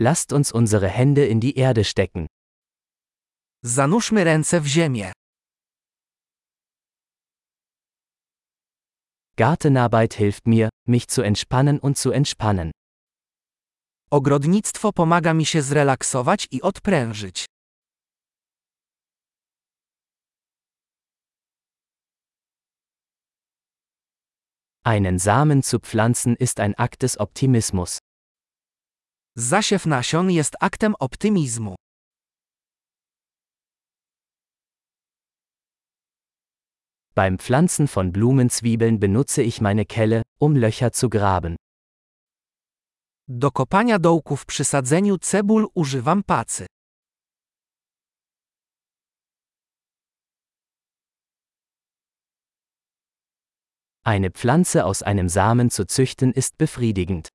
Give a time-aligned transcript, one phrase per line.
[0.00, 2.26] Lasst uns unsere Hände in die Erde stecken.
[3.64, 5.12] Zanurzmy ręce w ziemię.
[9.36, 12.70] Gartenarbeit hilft mir, mich zu entspannen und zu entspannen.
[14.10, 17.46] Ogrodnictwo pomaga mi się zrelaksować i odprężyć.
[24.84, 27.98] Einen Samen zu pflanzen ist ein Akt des Optimismus.
[29.40, 31.74] Zasiew nasion jest aktem optymizmu.
[37.14, 41.56] Beim Pflanzen von Blumenzwiebeln benutze ich meine Kelle, um Löcher zu graben.
[43.28, 46.66] Do kopania dołków przy sadzeniu cebul używam pacy.
[54.04, 57.28] Eine Pflanze aus einem Samen zu züchten ist befriedigend.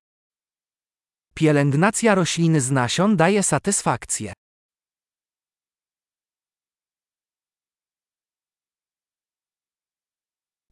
[1.34, 4.32] Pielęgnacja rośliny z nasion daje satysfakcję.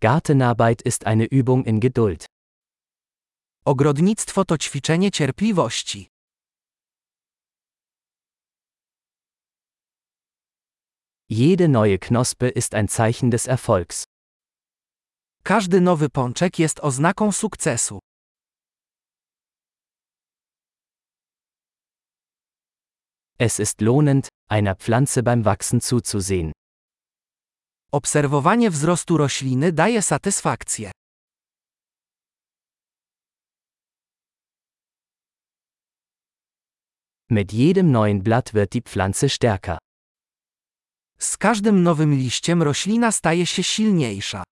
[0.00, 2.26] Gartenarbeit ist eine Übung in Geduld.
[3.64, 6.08] Ogrodnictwo to ćwiczenie cierpliwości.
[11.28, 14.04] Jede neue Knospe ist ein Zeichen des Erfolgs.
[15.42, 18.01] Każdy nowy pączek jest oznaką sukcesu.
[23.44, 26.52] Es ist lohnend, einer Pflanze beim Wachsen zuzusehen.
[27.92, 30.90] Obserwowanie wzrostu rośliny daje satysfakcję.
[37.30, 39.78] Mit jedem neuen Blatt wird die Pflanze stärker.
[41.18, 44.42] Z każdym nowym liściem roślina staje się silniejsza.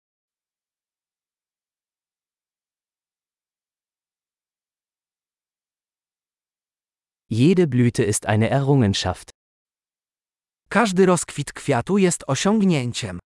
[7.33, 9.31] Jede Blüte ist eine Errungenschaft.
[10.69, 13.19] Każdy rozkwit kwiatu jest osiągnięciem.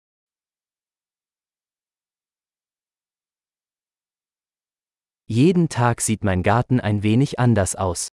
[5.29, 8.09] Jeden Tag sieht mein Garten ein wenig anders aus.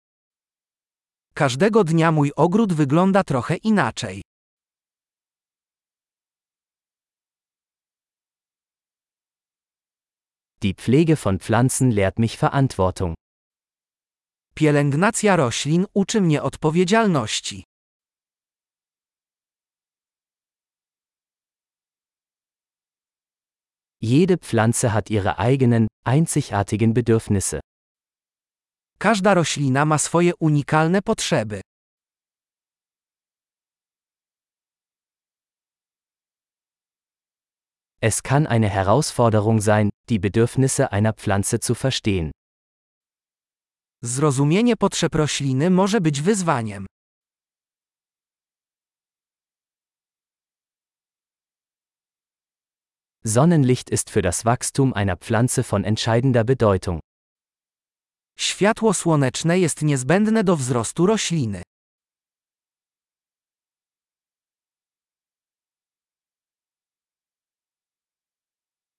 [1.34, 4.22] Każdego dnia mój ogród wygląda trochę inaczej.
[10.62, 13.14] Die Pflege von Pflanzen lehrt mich Verantwortung.
[14.58, 17.64] Pielęgnacja roślin uczy mnie odpowiedzialności.
[24.00, 27.60] Jede Pflanze hat ihre eigenen, einzigartigen Bedürfnisse.
[28.98, 31.60] Każda roślina ma swoje unikalne potrzeby.
[38.00, 42.32] Es kann eine Herausforderung sein, die Bedürfnisse einer Pflanze zu verstehen.
[44.02, 46.86] Zrozumienie potrzeb rośliny może być wyzwaniem.
[53.24, 57.00] Sonnenlicht ist für das Wachstum einer Pflanze von entscheidender Bedeutung.
[58.38, 61.62] Światło słoneczne jest niezbędne do wzrostu rośliny.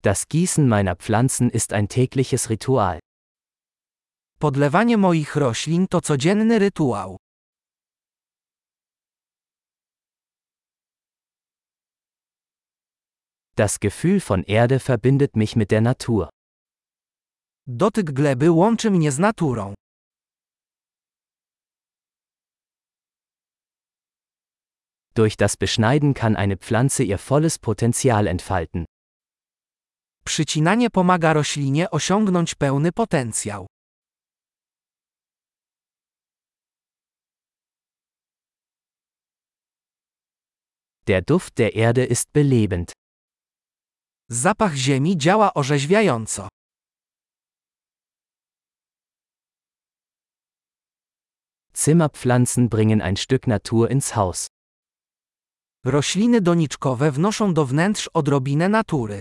[0.02, 3.00] Das Gießen meiner Pflanzen ist ein tägliches Ritual.
[4.40, 7.18] Podlewanie moich roślin to codzienny rytuał.
[13.56, 16.30] Das Gefühl von Erde verbindet mich mit der Natur.
[17.68, 19.74] Dotyk gleby łączy mnie z naturą.
[25.16, 28.86] Durch das Beschneiden kann eine Pflanze ihr volles Potenzial entfalten.
[30.26, 33.68] Przycinanie pomaga roślinie osiągnąć pełny potencjał.
[41.09, 42.92] Der Duft der Erde ist belebend.
[44.31, 46.47] Zapach ziemi działa orzeźwiająco.
[51.74, 54.48] Zimmerpflanzen bringen ein Stück Natur ins Haus.
[55.86, 59.19] Rośliny doniczkowe wnoszą do wnętrz odrobinę natury.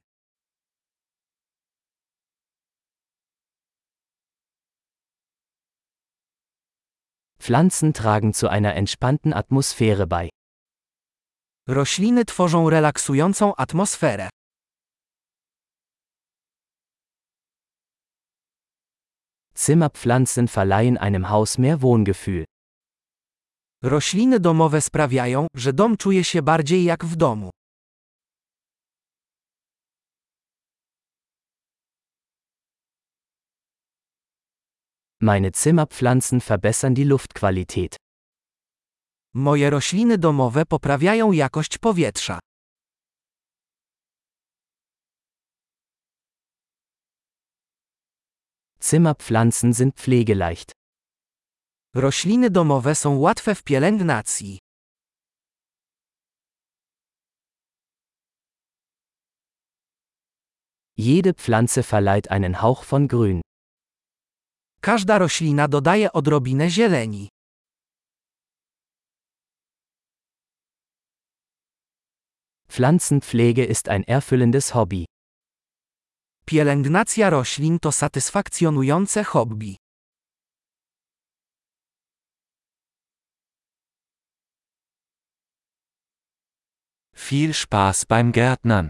[7.39, 10.38] Pflanzen tragen zu einer entspannten Atmosphäre bei.
[11.71, 14.29] Rośliny tworzą relaksującą atmosferę.
[19.57, 22.45] Zimmerpflanzen verleihen einem Haus mehr Wohngefühl.
[23.83, 27.51] Rośliny domowe sprawiają, że dom czuje się bardziej jak w domu.
[35.21, 38.08] Meine Zimmerpflanzen verbessern die Luftqualität.
[39.35, 42.39] Moje rośliny domowe poprawiają jakość powietrza.
[48.81, 50.73] Zimmerpflanzen sind pflegeleicht.
[51.95, 54.59] Rośliny domowe są łatwe w pielęgnacji.
[60.97, 63.41] Jede Pflanze verleiht einen Hauch von Grün.
[64.81, 67.29] Każda roślina dodaje odrobinę zieleni.
[72.71, 75.05] Pflanzenpflege ist ein erfüllendes Hobby.
[76.47, 79.77] Pielęgnacja roślin to satysfakcjonujące hobby.
[87.15, 88.89] Viel Spaß beim Gärtnern.